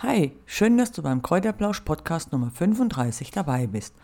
Hi, 0.00 0.30
schön, 0.46 0.78
dass 0.78 0.92
du 0.92 1.02
beim 1.02 1.22
Kräuterplausch 1.22 1.80
Podcast 1.80 2.30
Nummer 2.30 2.52
35 2.52 3.32
dabei 3.32 3.66
bist. 3.66 3.96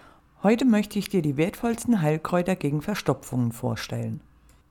Heute 0.43 0.65
möchte 0.65 0.99
ich 0.99 1.09
dir 1.09 1.23
die 1.23 1.37
wertvollsten 1.37 2.03
Heilkräuter 2.03 2.57
gegen 2.57 2.83
Verstopfungen 2.83 3.53
vorstellen. 3.53 4.21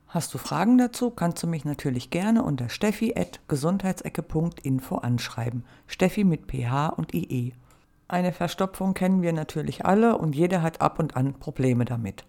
Hast 0.10 0.34
du 0.34 0.38
Fragen 0.38 0.78
dazu, 0.78 1.12
kannst 1.12 1.42
du 1.42 1.48
mich 1.48 1.64
natürlich 1.64 2.10
gerne 2.10 2.44
unter 2.44 2.68
steffi.gesundheitsecke.info 2.68 4.98
anschreiben. 4.98 5.64
Steffi 5.88 6.26
mit 6.26 6.52
ph 6.52 6.90
und 6.90 7.14
ie. 7.14 7.54
Eine 8.10 8.34
Verstopfung 8.34 8.94
kennen 8.94 9.22
wir 9.22 9.32
natürlich 9.32 9.86
alle 9.86 10.18
und 10.18 10.36
jeder 10.36 10.62
hat 10.62 10.82
ab 10.82 11.00
und 11.00 11.16
an 11.16 11.36
Probleme 11.36 11.86
damit. 11.86 12.26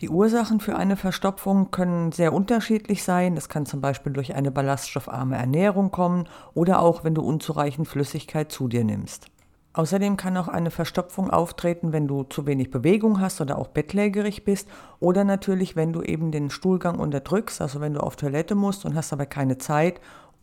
Die 0.00 0.10
Ursachen 0.10 0.60
für 0.60 0.76
eine 0.76 0.96
Verstopfung 0.96 1.70
können 1.70 2.12
sehr 2.12 2.34
unterschiedlich 2.34 3.02
sein. 3.02 3.34
Das 3.34 3.48
kann 3.48 3.64
zum 3.64 3.80
Beispiel 3.80 4.12
durch 4.12 4.34
eine 4.34 4.50
ballaststoffarme 4.50 5.36
Ernährung 5.36 5.90
kommen 5.90 6.28
oder 6.52 6.80
auch, 6.80 7.02
wenn 7.02 7.14
du 7.14 7.22
unzureichend 7.22 7.88
Flüssigkeit 7.88 8.52
zu 8.52 8.68
dir 8.68 8.84
nimmst. 8.84 9.28
Außerdem 9.72 10.18
kann 10.18 10.36
auch 10.36 10.48
eine 10.48 10.70
Verstopfung 10.70 11.30
auftreten, 11.30 11.92
wenn 11.92 12.08
du 12.08 12.24
zu 12.24 12.46
wenig 12.46 12.70
Bewegung 12.70 13.20
hast 13.20 13.40
oder 13.40 13.58
auch 13.58 13.68
bettlägerig 13.68 14.44
bist 14.44 14.68
oder 15.00 15.24
natürlich, 15.24 15.76
wenn 15.76 15.94
du 15.94 16.02
eben 16.02 16.30
den 16.30 16.50
Stuhlgang 16.50 16.98
unterdrückst, 16.98 17.62
also 17.62 17.80
wenn 17.80 17.94
du 17.94 18.00
auf 18.00 18.16
Toilette 18.16 18.54
musst 18.54 18.84
und 18.84 18.94
hast 18.94 19.14
aber 19.14 19.26
keine 19.26 19.56
Zeit 19.56 20.00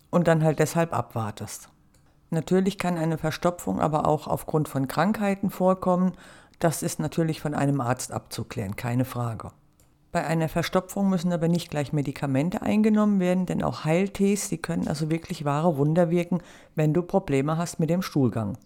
und 0.10 0.28
dann 0.28 0.44
halt 0.44 0.58
deshalb 0.60 0.94
abwartest. 0.94 1.70
Natürlich 2.30 2.80
kann 2.80 2.98
eine 2.98 3.20
Verstopfung 3.20 3.80
aber 3.80 4.08
auch 4.08 4.28
aufgrund 4.28 4.68
von 4.68 4.88
Krankheiten 4.88 5.52
vorkommen, 5.52 6.14
das 6.64 6.82
ist 6.82 7.00
natürlich 7.00 7.42
von 7.42 7.54
einem 7.54 7.82
Arzt 7.82 8.12
abzuklären, 8.12 8.76
keine 8.76 9.04
Frage. 9.04 9.52
Bei 10.14 10.26
einer 10.26 10.48
Verstopfung 10.48 11.10
müssen 11.10 11.34
aber 11.34 11.48
nicht 11.48 11.70
gleich 11.70 11.92
Medikamente 11.92 12.62
eingenommen 12.62 13.20
werden, 13.20 13.46
denn 13.46 13.64
auch 13.64 13.84
Heiltees, 13.84 14.48
die 14.48 14.60
können 14.60 14.88
also 14.88 15.10
wirklich 15.10 15.44
wahre 15.44 15.76
Wunder 15.78 16.10
wirken, 16.10 16.40
wenn 16.76 16.94
du 16.94 17.02
Probleme 17.02 17.58
hast 17.58 17.80
mit 17.80 17.90
dem 17.90 18.02
Stuhlgang. 18.02 18.58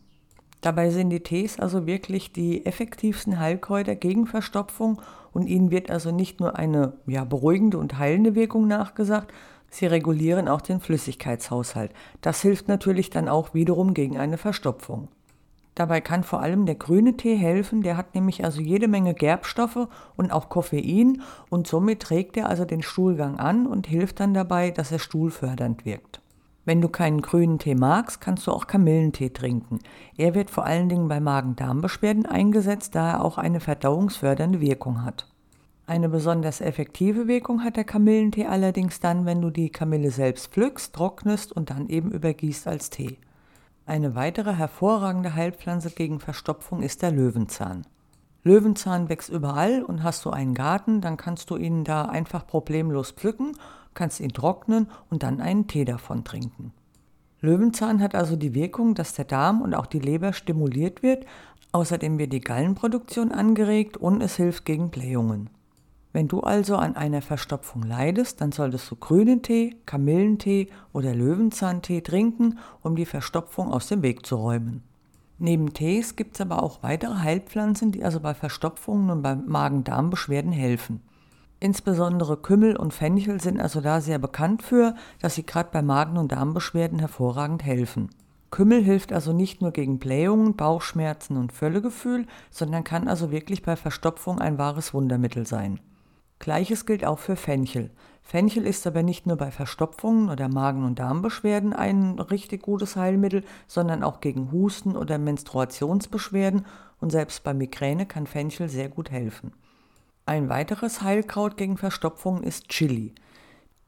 Dabei 0.62 0.90
sind 0.90 1.10
die 1.10 1.22
Tees 1.22 1.60
also 1.60 1.88
wirklich 1.88 2.34
die 2.34 2.66
effektivsten 2.66 3.40
Heilkräuter 3.40 3.96
gegen 3.96 4.28
Verstopfung 4.28 5.02
und 5.32 5.48
ihnen 5.48 5.72
wird 5.72 5.90
also 5.90 6.12
nicht 6.12 6.40
nur 6.40 6.58
eine 6.58 6.94
ja, 7.06 7.24
beruhigende 7.24 7.78
und 7.78 7.98
heilende 7.98 8.36
Wirkung 8.36 8.68
nachgesagt, 8.68 9.34
sie 9.70 9.86
regulieren 9.86 10.48
auch 10.48 10.62
den 10.62 10.82
Flüssigkeitshaushalt. 10.82 11.92
Das 12.22 12.42
hilft 12.42 12.68
natürlich 12.68 13.10
dann 13.10 13.30
auch 13.30 13.54
wiederum 13.54 13.94
gegen 13.94 14.18
eine 14.18 14.38
Verstopfung. 14.38 15.08
Dabei 15.78 16.02
kann 16.02 16.24
vor 16.24 16.42
allem 16.42 16.66
der 16.66 16.74
grüne 16.74 17.18
Tee 17.18 17.36
helfen, 17.36 17.84
der 17.84 17.98
hat 17.98 18.16
nämlich 18.16 18.44
also 18.44 18.60
jede 18.60 18.88
Menge 18.88 19.14
Gerbstoffe 19.14 19.88
und 20.16 20.32
auch 20.32 20.50
Koffein 20.50 21.22
und 21.52 21.68
somit 21.68 22.00
trägt 22.00 22.36
er 22.36 22.50
also 22.50 22.66
den 22.66 22.82
Stuhlgang 22.82 23.38
an 23.38 23.68
und 23.68 23.86
hilft 23.86 24.20
dann 24.20 24.34
dabei, 24.34 24.72
dass 24.72 24.92
er 24.92 24.98
stuhlfördernd 24.98 25.86
wirkt. 25.86 26.20
Wenn 26.66 26.82
du 26.82 26.90
keinen 26.90 27.22
grünen 27.22 27.60
Tee 27.60 27.76
magst, 27.76 28.22
kannst 28.22 28.48
du 28.48 28.54
auch 28.54 28.66
Kamillentee 28.66 29.30
trinken. 29.30 29.78
Er 30.18 30.34
wird 30.34 30.50
vor 30.50 30.66
allen 30.66 30.90
Dingen 30.90 31.10
bei 31.10 31.20
Magen-Darm-Beschwerden 31.20 32.26
eingesetzt, 32.26 32.96
da 32.96 33.12
er 33.12 33.24
auch 33.24 33.38
eine 33.38 33.60
verdauungsfördernde 33.60 34.60
Wirkung 34.60 35.06
hat. 35.06 35.28
Eine 35.86 36.10
besonders 36.10 36.60
effektive 36.60 37.28
Wirkung 37.28 37.64
hat 37.64 37.78
der 37.78 37.84
Kamillentee 37.84 38.48
allerdings 38.48 39.00
dann, 39.00 39.28
wenn 39.28 39.44
du 39.44 39.52
die 39.52 39.70
Kamille 39.70 40.10
selbst 40.10 40.54
pflückst, 40.54 40.96
trocknest 40.96 41.52
und 41.52 41.70
dann 41.70 41.88
eben 41.88 42.10
übergießt 42.10 42.68
als 42.68 42.90
Tee. 42.90 43.20
Eine 43.88 44.16
weitere 44.16 44.54
hervorragende 44.54 45.34
Heilpflanze 45.34 45.92
gegen 45.92 46.20
Verstopfung 46.20 46.82
ist 46.82 47.04
der 47.04 47.12
Löwenzahn. 47.12 47.88
Löwenzahn 48.44 49.08
wächst 49.08 49.30
überall 49.30 49.82
und 49.82 50.04
hast 50.04 50.26
du 50.26 50.30
einen 50.30 50.54
Garten, 50.54 51.00
dann 51.00 51.16
kannst 51.16 51.50
du 51.50 51.56
ihn 51.56 51.86
da 51.86 52.04
einfach 52.04 52.46
problemlos 52.46 53.12
pflücken, 53.12 53.54
kannst 53.94 54.20
ihn 54.20 54.34
trocknen 54.34 54.90
und 55.10 55.24
dann 55.24 55.40
einen 55.40 55.68
Tee 55.68 55.86
davon 55.86 56.26
trinken. 56.26 56.74
Löwenzahn 57.40 58.02
hat 58.02 58.14
also 58.14 58.36
die 58.36 58.54
Wirkung, 58.54 58.94
dass 58.94 59.14
der 59.14 59.24
Darm 59.24 59.62
und 59.62 59.74
auch 59.74 59.86
die 59.86 60.00
Leber 60.00 60.34
stimuliert 60.34 61.02
wird, 61.02 61.26
außerdem 61.72 62.20
wird 62.20 62.34
die 62.34 62.42
Gallenproduktion 62.42 63.32
angeregt 63.32 63.96
und 63.96 64.20
es 64.20 64.36
hilft 64.36 64.66
gegen 64.66 64.90
Blähungen. 64.90 65.50
Wenn 66.18 66.28
du 66.28 66.40
also 66.40 66.78
an 66.78 66.96
einer 66.96 67.22
Verstopfung 67.22 67.84
leidest, 67.84 68.42
dann 68.42 68.52
solltest 68.52 68.90
du 68.90 68.96
grünen 68.96 69.44
Tee, 69.44 69.76
Kamillentee 69.86 70.70
oder 70.92 71.14
Löwenzahntee 71.14 72.02
trinken, 72.02 72.58
um 72.82 72.96
die 72.96 73.06
Verstopfung 73.06 73.72
aus 73.72 73.86
dem 73.86 74.02
Weg 74.02 74.26
zu 74.26 74.38
räumen. 74.38 74.82
Neben 75.38 75.74
Tees 75.74 76.16
gibt 76.16 76.34
es 76.34 76.42
aber 76.42 76.64
auch 76.64 76.82
weitere 76.82 77.20
Heilpflanzen, 77.20 77.92
die 77.92 78.04
also 78.04 78.20
bei 78.20 78.34
Verstopfungen 78.34 79.12
und 79.12 79.22
bei 79.22 79.36
Magen-Darm-Beschwerden 79.36 80.52
helfen. 80.52 81.02
Insbesondere 81.60 82.38
Kümmel 82.38 82.76
und 82.76 82.96
Fenchel 82.96 83.40
sind 83.40 83.62
also 83.62 83.80
da 83.80 84.02
sehr 84.02 84.18
bekannt 84.18 84.64
für, 84.64 84.96
dass 85.22 85.36
sie 85.36 85.46
gerade 85.46 85.70
bei 85.72 85.84
Magen- 85.84 86.18
und 86.18 86.32
Darmbeschwerden 86.32 86.98
hervorragend 86.98 87.64
helfen. 87.64 88.10
Kümmel 88.50 88.84
hilft 88.84 89.14
also 89.14 89.34
nicht 89.34 89.62
nur 89.62 89.70
gegen 89.70 90.00
Blähungen, 90.00 90.56
Bauchschmerzen 90.56 91.38
und 91.38 91.54
Völlegefühl, 91.54 92.26
sondern 92.50 92.84
kann 92.84 93.08
also 93.08 93.30
wirklich 93.30 93.62
bei 93.62 93.76
Verstopfung 93.76 94.40
ein 94.40 94.58
wahres 94.58 94.96
Wundermittel 94.96 95.46
sein. 95.46 95.80
Gleiches 96.40 96.86
gilt 96.86 97.04
auch 97.04 97.20
für 97.20 97.36
Fenchel. 97.36 97.90
Fenchel 98.22 98.66
ist 98.68 98.86
aber 98.86 99.04
nicht 99.04 99.26
nur 99.26 99.38
bei 99.38 99.52
Verstopfungen 99.52 100.30
oder 100.30 100.50
Magen- 100.50 100.86
und 100.86 101.00
Darmbeschwerden 101.00 101.74
ein 101.74 102.20
richtig 102.20 102.62
gutes 102.62 102.96
Heilmittel, 102.96 103.44
sondern 103.68 104.04
auch 104.04 104.20
gegen 104.20 104.52
Husten 104.52 104.96
oder 104.96 105.18
Menstruationsbeschwerden 105.18 106.66
und 107.00 107.12
selbst 107.12 107.44
bei 107.44 107.54
Migräne 107.54 108.06
kann 108.06 108.28
Fenchel 108.28 108.70
sehr 108.70 108.90
gut 108.90 109.12
helfen. 109.12 109.54
Ein 110.26 110.50
weiteres 110.50 111.02
Heilkraut 111.02 111.56
gegen 111.56 111.78
Verstopfungen 111.78 112.44
ist 112.44 112.68
Chili. 112.68 113.16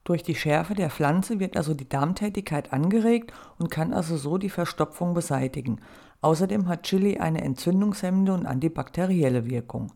Durch 0.05 0.23
die 0.23 0.35
Schärfe 0.35 0.73
der 0.73 0.89
Pflanze 0.89 1.39
wird 1.39 1.57
also 1.57 1.73
die 1.73 1.89
Darmtätigkeit 1.89 2.71
angeregt 2.71 3.33
und 3.59 3.69
kann 3.69 3.93
also 3.93 4.17
so 4.17 4.37
die 4.37 4.49
Verstopfung 4.49 5.13
beseitigen. 5.13 5.81
Außerdem 6.21 6.67
hat 6.67 6.83
Chili 6.83 7.17
eine 7.19 7.41
entzündungshemmende 7.41 8.33
und 8.33 8.45
antibakterielle 8.45 9.45
Wirkung. 9.45 9.91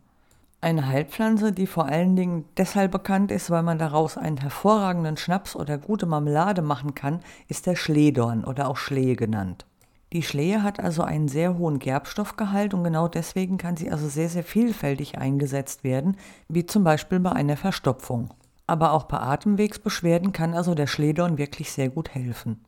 Eine 0.63 0.87
Heilpflanze, 0.87 1.51
die 1.51 1.67
vor 1.67 1.87
allen 1.87 2.15
Dingen 2.15 2.45
deshalb 2.55 2.93
bekannt 2.93 3.31
ist, 3.31 3.49
weil 3.49 3.63
man 3.63 3.77
daraus 3.77 4.15
einen 4.15 4.37
hervorragenden 4.37 5.17
Schnaps 5.17 5.57
oder 5.57 5.77
gute 5.77 6.05
Marmelade 6.05 6.61
machen 6.61 6.95
kann, 6.95 7.19
ist 7.49 7.67
der 7.67 7.75
Schlehdorn 7.75 8.45
oder 8.45 8.69
auch 8.69 8.77
Schlehe 8.77 9.17
genannt. 9.17 9.65
Die 10.13 10.23
Schlehe 10.23 10.63
hat 10.63 10.79
also 10.79 11.03
einen 11.03 11.27
sehr 11.27 11.57
hohen 11.57 11.79
Gerbstoffgehalt 11.79 12.73
und 12.73 12.85
genau 12.85 13.09
deswegen 13.09 13.57
kann 13.57 13.75
sie 13.75 13.91
also 13.91 14.07
sehr, 14.07 14.29
sehr 14.29 14.45
vielfältig 14.45 15.17
eingesetzt 15.17 15.83
werden, 15.83 16.15
wie 16.47 16.65
zum 16.65 16.85
Beispiel 16.85 17.19
bei 17.19 17.33
einer 17.33 17.57
Verstopfung. 17.57 18.33
Aber 18.65 18.93
auch 18.93 19.03
bei 19.03 19.17
Atemwegsbeschwerden 19.17 20.31
kann 20.31 20.53
also 20.53 20.75
der 20.75 20.87
Schlehdorn 20.87 21.37
wirklich 21.37 21.73
sehr 21.73 21.89
gut 21.89 22.15
helfen. 22.15 22.63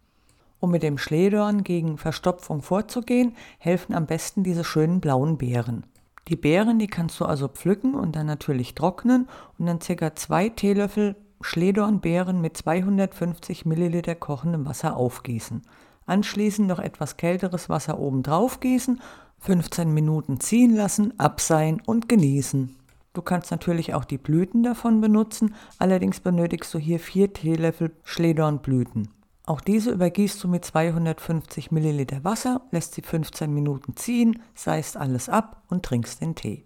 Um 0.59 0.72
mit 0.72 0.84
dem 0.84 0.97
Schlehdorn 0.97 1.63
gegen 1.63 1.97
Verstopfung 1.97 2.61
vorzugehen, 2.61 3.38
helfen 3.57 3.95
am 3.95 4.05
besten 4.05 4.44
diese 4.44 4.66
schönen 4.66 5.00
blauen 5.00 5.38
Beeren. 5.38 5.85
Die 6.27 6.35
Beeren, 6.35 6.79
die 6.79 6.87
kannst 6.87 7.19
du 7.19 7.25
also 7.25 7.47
pflücken 7.47 7.93
und 7.93 8.15
dann 8.15 8.25
natürlich 8.25 8.73
trocknen 8.73 9.27
und 9.59 9.67
dann 9.67 9.79
ca. 9.79 10.15
zwei 10.15 10.49
Teelöffel 10.49 11.15
Schledornbeeren 11.41 12.41
mit 12.41 12.57
250 12.57 13.65
Milliliter 13.65 14.15
kochendem 14.15 14.65
Wasser 14.65 14.97
aufgießen. 14.97 15.61
Anschließend 16.07 16.67
noch 16.67 16.79
etwas 16.79 17.17
kälteres 17.17 17.69
Wasser 17.69 17.99
oben 17.99 18.23
drauf 18.23 18.59
gießen, 18.59 19.01
15 19.39 19.93
Minuten 19.93 20.39
ziehen 20.39 20.75
lassen, 20.75 21.19
abseihen 21.19 21.81
und 21.85 22.09
genießen. 22.09 22.75
Du 23.13 23.21
kannst 23.21 23.51
natürlich 23.51 23.93
auch 23.93 24.05
die 24.05 24.17
Blüten 24.17 24.63
davon 24.63 25.01
benutzen, 25.01 25.53
allerdings 25.77 26.19
benötigst 26.19 26.73
du 26.73 26.79
hier 26.79 26.99
4 26.99 27.33
Teelöffel 27.33 27.91
Schledornblüten. 28.03 29.14
Auch 29.47 29.61
diese 29.61 29.91
übergießt 29.91 30.44
du 30.44 30.47
mit 30.47 30.66
250 30.66 31.72
Milliliter 31.72 32.23
Wasser, 32.23 32.61
lässt 32.72 32.95
sie 32.95 33.03
15 33.03 33.53
Minuten 33.53 33.95
ziehen, 33.95 34.41
seist 34.56 34.97
alles 34.97 35.29
ab 35.29 35.61
und 35.69 35.83
trinkst 35.83 36.22
den 36.22 36.33
Tee. 36.33 36.66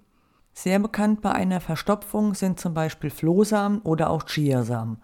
Sehr 0.54 0.80
bekannt 0.80 1.22
bei 1.22 1.32
einer 1.32 1.60
Verstopfung 1.60 2.34
sind 2.34 2.60
zum 2.60 2.74
Beispiel 2.74 3.10
Flohsamen 3.10 3.80
oder 3.82 4.10
auch 4.10 4.24
Chiasamen. 4.24 4.98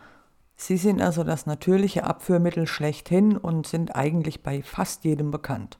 Sie 0.55 0.77
sind 0.77 1.01
also 1.01 1.25
das 1.25 1.45
natürliche 1.47 2.05
Abführmittel 2.05 2.65
schlechthin 2.65 3.37
und 3.37 3.67
sind 3.67 3.93
eigentlich 3.93 4.41
bei 4.41 4.63
fast 4.63 5.03
jedem 5.03 5.31
bekannt. 5.31 5.77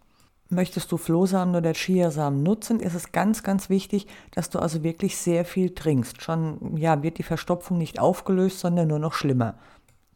Möchtest 0.50 0.92
du 0.92 0.98
Flohsamen 0.98 1.56
oder 1.56 1.74
Chiasamen 1.74 2.44
nutzen, 2.44 2.80
ist 2.80 2.94
es 2.94 3.14
ganz, 3.14 3.42
ganz 3.42 3.70
wichtig, 3.70 4.08
dass 4.32 4.50
du 4.50 4.60
also 4.60 4.84
wirklich 4.84 5.18
sehr 5.18 5.44
viel 5.44 5.74
trinkst. 5.74 6.22
Schon 6.22 6.78
ja, 6.78 7.02
wird 7.02 7.18
die 7.18 7.24
Verstopfung 7.24 7.78
nicht 7.78 8.00
aufgelöst, 8.00 8.60
sondern 8.60 8.90
nur 8.90 9.00
noch 9.00 9.14
schlimmer. 9.14 9.56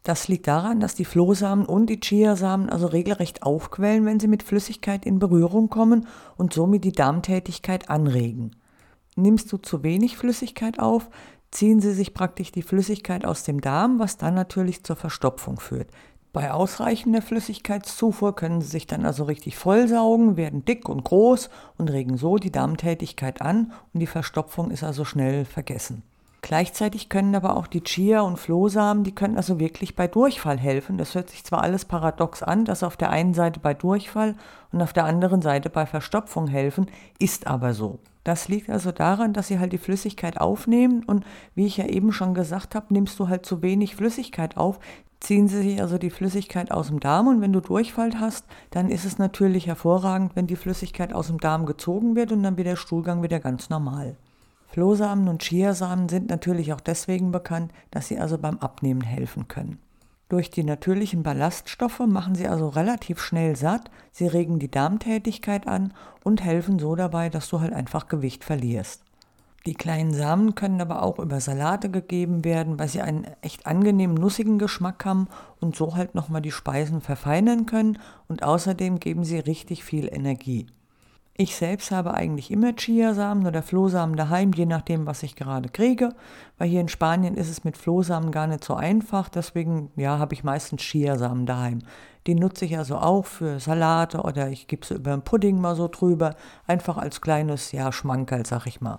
Das 0.02 0.28
liegt 0.28 0.46
daran, 0.46 0.80
dass 0.80 0.94
die 0.94 1.04
Flohsamen 1.04 1.66
und 1.66 1.86
die 1.86 2.00
Chiasamen 2.00 2.70
also 2.70 2.86
regelrecht 2.86 3.42
aufquellen, 3.42 4.06
wenn 4.06 4.18
sie 4.18 4.28
mit 4.28 4.42
Flüssigkeit 4.42 5.04
in 5.04 5.18
Berührung 5.18 5.68
kommen 5.68 6.06
und 6.36 6.54
somit 6.54 6.84
die 6.84 6.92
Darmtätigkeit 6.92 7.90
anregen. 7.90 8.56
Nimmst 9.16 9.52
du 9.52 9.58
zu 9.58 9.82
wenig 9.82 10.16
Flüssigkeit 10.16 10.78
auf, 10.78 11.10
ziehen 11.50 11.80
sie 11.80 11.92
sich 11.92 12.14
praktisch 12.14 12.52
die 12.52 12.62
Flüssigkeit 12.62 13.26
aus 13.26 13.42
dem 13.42 13.60
Darm, 13.60 13.98
was 13.98 14.16
dann 14.16 14.34
natürlich 14.34 14.84
zur 14.84 14.96
Verstopfung 14.96 15.60
führt. 15.60 15.90
Bei 16.32 16.52
ausreichender 16.52 17.22
Flüssigkeitszufuhr 17.22 18.36
können 18.36 18.60
sie 18.60 18.68
sich 18.68 18.86
dann 18.86 19.04
also 19.04 19.24
richtig 19.24 19.56
vollsaugen, 19.56 20.36
werden 20.36 20.64
dick 20.64 20.88
und 20.88 21.02
groß 21.02 21.50
und 21.76 21.90
regen 21.90 22.16
so 22.16 22.36
die 22.36 22.52
Darmtätigkeit 22.52 23.42
an 23.42 23.72
und 23.92 24.00
die 24.00 24.06
Verstopfung 24.06 24.70
ist 24.70 24.84
also 24.84 25.04
schnell 25.04 25.44
vergessen. 25.44 26.04
Gleichzeitig 26.42 27.08
können 27.10 27.34
aber 27.34 27.56
auch 27.56 27.66
die 27.66 27.82
Chia- 27.82 28.22
und 28.22 28.38
Flohsamen, 28.38 29.04
die 29.04 29.14
können 29.14 29.36
also 29.36 29.60
wirklich 29.60 29.94
bei 29.94 30.08
Durchfall 30.08 30.58
helfen. 30.58 30.96
Das 30.96 31.14
hört 31.14 31.30
sich 31.30 31.44
zwar 31.44 31.62
alles 31.62 31.84
paradox 31.84 32.42
an, 32.42 32.64
dass 32.64 32.82
auf 32.82 32.96
der 32.96 33.10
einen 33.10 33.34
Seite 33.34 33.60
bei 33.60 33.74
Durchfall 33.74 34.36
und 34.72 34.80
auf 34.80 34.92
der 34.92 35.04
anderen 35.04 35.42
Seite 35.42 35.68
bei 35.68 35.84
Verstopfung 35.84 36.46
helfen, 36.46 36.86
ist 37.18 37.46
aber 37.46 37.74
so. 37.74 37.98
Das 38.24 38.48
liegt 38.48 38.70
also 38.70 38.92
daran, 38.92 39.32
dass 39.32 39.48
sie 39.48 39.58
halt 39.58 39.72
die 39.72 39.78
Flüssigkeit 39.78 40.40
aufnehmen 40.40 41.04
und 41.04 41.24
wie 41.54 41.66
ich 41.66 41.76
ja 41.76 41.86
eben 41.86 42.12
schon 42.12 42.34
gesagt 42.34 42.74
habe, 42.74 42.92
nimmst 42.92 43.18
du 43.18 43.28
halt 43.28 43.46
zu 43.46 43.62
wenig 43.62 43.96
Flüssigkeit 43.96 44.56
auf, 44.56 44.78
ziehen 45.20 45.48
sie 45.48 45.62
sich 45.62 45.80
also 45.80 45.98
die 45.98 46.10
Flüssigkeit 46.10 46.70
aus 46.70 46.88
dem 46.88 47.00
Darm 47.00 47.28
und 47.28 47.40
wenn 47.40 47.52
du 47.52 47.60
Durchfall 47.60 48.18
hast, 48.18 48.46
dann 48.70 48.90
ist 48.90 49.04
es 49.04 49.18
natürlich 49.18 49.66
hervorragend, 49.66 50.36
wenn 50.36 50.46
die 50.46 50.56
Flüssigkeit 50.56 51.12
aus 51.12 51.28
dem 51.28 51.38
Darm 51.38 51.66
gezogen 51.66 52.16
wird 52.16 52.32
und 52.32 52.42
dann 52.42 52.56
wird 52.56 52.66
der 52.66 52.76
Stuhlgang 52.76 53.22
wieder 53.22 53.40
ganz 53.40 53.70
normal. 53.70 54.16
Flohsamen 54.72 55.28
und 55.28 55.42
Chiasamen 55.42 56.08
sind 56.08 56.30
natürlich 56.30 56.72
auch 56.72 56.80
deswegen 56.80 57.32
bekannt, 57.32 57.72
dass 57.90 58.06
sie 58.06 58.18
also 58.18 58.38
beim 58.38 58.58
Abnehmen 58.58 59.00
helfen 59.00 59.48
können. 59.48 59.78
Durch 60.28 60.48
die 60.48 60.62
natürlichen 60.62 61.24
Ballaststoffe 61.24 62.06
machen 62.06 62.36
sie 62.36 62.46
also 62.46 62.68
relativ 62.68 63.20
schnell 63.20 63.56
satt, 63.56 63.90
sie 64.12 64.28
regen 64.28 64.60
die 64.60 64.70
Darmtätigkeit 64.70 65.66
an 65.66 65.92
und 66.22 66.44
helfen 66.44 66.78
so 66.78 66.94
dabei, 66.94 67.30
dass 67.30 67.48
du 67.48 67.60
halt 67.60 67.72
einfach 67.72 68.06
Gewicht 68.06 68.44
verlierst. 68.44 69.02
Die 69.66 69.74
kleinen 69.74 70.14
Samen 70.14 70.54
können 70.54 70.80
aber 70.80 71.02
auch 71.02 71.18
über 71.18 71.40
Salate 71.40 71.90
gegeben 71.90 72.44
werden, 72.44 72.78
weil 72.78 72.88
sie 72.88 73.02
einen 73.02 73.26
echt 73.42 73.66
angenehmen 73.66 74.14
nussigen 74.14 74.58
Geschmack 74.58 75.04
haben 75.04 75.26
und 75.60 75.74
so 75.74 75.96
halt 75.96 76.14
nochmal 76.14 76.42
die 76.42 76.52
Speisen 76.52 77.00
verfeinern 77.00 77.66
können 77.66 77.98
und 78.28 78.44
außerdem 78.44 79.00
geben 79.00 79.24
sie 79.24 79.40
richtig 79.40 79.82
viel 79.82 80.08
Energie. 80.10 80.66
Ich 81.42 81.56
selbst 81.56 81.90
habe 81.90 82.12
eigentlich 82.12 82.50
immer 82.50 82.74
Chiasamen 82.76 83.46
oder 83.46 83.62
Flohsamen 83.62 84.14
daheim, 84.14 84.52
je 84.52 84.66
nachdem, 84.66 85.06
was 85.06 85.22
ich 85.22 85.36
gerade 85.36 85.70
kriege. 85.70 86.10
Weil 86.58 86.68
hier 86.68 86.82
in 86.82 86.88
Spanien 86.88 87.34
ist 87.34 87.48
es 87.48 87.64
mit 87.64 87.78
Flohsamen 87.78 88.30
gar 88.30 88.46
nicht 88.46 88.62
so 88.62 88.74
einfach. 88.74 89.30
Deswegen, 89.30 89.90
ja, 89.96 90.18
habe 90.18 90.34
ich 90.34 90.44
meistens 90.44 90.82
Chiasamen 90.82 91.46
daheim. 91.46 91.78
Die 92.26 92.34
nutze 92.34 92.66
ich 92.66 92.76
also 92.76 92.98
auch 92.98 93.24
für 93.24 93.58
Salate 93.58 94.20
oder 94.20 94.50
ich 94.50 94.66
gebe 94.66 94.84
sie 94.84 94.96
über 94.96 95.14
einen 95.14 95.22
Pudding 95.22 95.58
mal 95.58 95.76
so 95.76 95.88
drüber. 95.88 96.34
Einfach 96.66 96.98
als 96.98 97.22
kleines, 97.22 97.72
ja, 97.72 97.90
Schmankerl, 97.90 98.44
sag 98.44 98.66
ich 98.66 98.82
mal. 98.82 98.98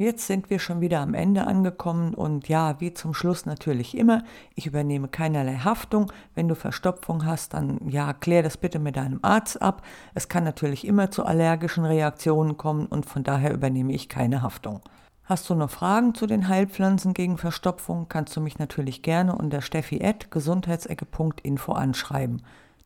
Jetzt 0.00 0.26
sind 0.26 0.48
wir 0.48 0.58
schon 0.60 0.80
wieder 0.80 1.00
am 1.00 1.12
Ende 1.12 1.46
angekommen 1.46 2.14
und 2.14 2.48
ja, 2.48 2.80
wie 2.80 2.94
zum 2.94 3.12
Schluss 3.12 3.44
natürlich 3.44 3.94
immer, 3.94 4.24
ich 4.54 4.66
übernehme 4.66 5.08
keinerlei 5.08 5.56
Haftung. 5.56 6.10
Wenn 6.34 6.48
du 6.48 6.54
Verstopfung 6.54 7.26
hast, 7.26 7.52
dann 7.52 7.78
ja, 7.86 8.14
klär 8.14 8.42
das 8.42 8.56
bitte 8.56 8.78
mit 8.78 8.96
deinem 8.96 9.18
Arzt 9.20 9.60
ab. 9.60 9.82
Es 10.14 10.30
kann 10.30 10.42
natürlich 10.42 10.86
immer 10.86 11.10
zu 11.10 11.26
allergischen 11.26 11.84
Reaktionen 11.84 12.56
kommen 12.56 12.86
und 12.86 13.04
von 13.04 13.24
daher 13.24 13.52
übernehme 13.52 13.92
ich 13.92 14.08
keine 14.08 14.40
Haftung. 14.40 14.80
Hast 15.24 15.50
du 15.50 15.54
noch 15.54 15.68
Fragen 15.68 16.14
zu 16.14 16.26
den 16.26 16.48
Heilpflanzen 16.48 17.12
gegen 17.12 17.36
Verstopfung, 17.36 18.06
kannst 18.08 18.34
du 18.34 18.40
mich 18.40 18.58
natürlich 18.58 19.02
gerne 19.02 19.36
unter 19.36 19.60
steffi.gesundheitsecke.info 19.60 21.72
anschreiben. 21.72 22.40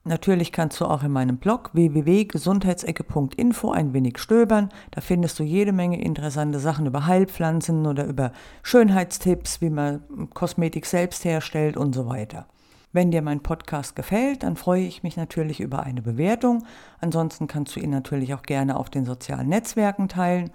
Natürlich 0.07 0.53
kannst 0.53 0.79
du 0.81 0.85
auch 0.85 1.03
in 1.03 1.13
meinem 1.13 1.39
Blog 1.39 1.71
www.gesundheitsecke.info 1.73 3.71
ein 3.71 3.95
wenig 3.95 4.19
stöbern. 4.19 4.69
Da 4.91 5.01
findest 5.01 5.39
du 5.39 5.45
jede 5.45 5.73
Menge 5.73 5.99
interessante 5.99 6.59
Sachen 6.59 6.85
über 6.85 7.07
Heilpflanzen 7.07 7.87
oder 7.87 8.05
über 8.05 8.33
Schönheitstipps, 8.63 9.63
wie 9.63 9.71
man 9.71 10.03
Kosmetik 10.35 10.85
selbst 10.85 11.25
herstellt 11.25 11.79
und 11.79 11.95
so 11.95 12.07
weiter. 12.07 12.47
Wenn 12.93 13.13
dir 13.13 13.23
mein 13.23 13.41
Podcast 13.41 13.97
gefällt, 13.97 14.43
dann 14.43 14.57
freue 14.57 14.85
ich 14.85 15.03
mich 15.03 15.17
natürlich 15.17 15.61
über 15.61 15.83
eine 15.83 16.03
Bewertung. 16.03 16.67
Ansonsten 17.01 17.47
kannst 17.47 17.75
du 17.75 17.81
ihn 17.81 17.89
natürlich 17.91 18.35
auch 18.35 18.43
gerne 18.43 18.77
auf 18.77 18.91
den 18.91 19.07
sozialen 19.07 19.49
Netzwerken 19.49 20.09
teilen. 20.09 20.51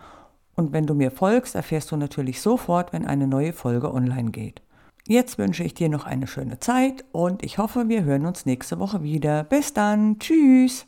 Und 0.56 0.74
wenn 0.74 0.86
du 0.86 0.94
mir 0.94 1.10
folgst, 1.10 1.56
erfährst 1.56 1.92
du 1.92 1.98
natürlich 1.98 2.40
sofort, 2.40 2.94
wenn 2.94 3.07
eine 3.07 3.25
neue 3.25 3.54
Folge 3.54 3.92
online 3.92 4.30
geht. 4.30 4.62
Jetzt 5.10 5.40
wünsche 5.40 5.64
ich 5.64 5.74
dir 5.74 5.90
noch 5.90 6.06
eine 6.06 6.28
schöne 6.28 6.60
Zeit 6.60 7.04
und 7.12 7.42
ich 7.42 7.58
hoffe, 7.58 7.90
wir 7.90 8.04
hören 8.04 8.28
uns 8.28 8.46
nächste 8.46 8.78
Woche 8.78 9.02
wieder. 9.02 9.44
Bis 9.44 9.74
dann. 9.74 10.20
Tschüss. 10.20 10.86